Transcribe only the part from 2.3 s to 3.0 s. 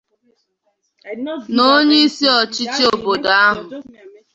ọchịchị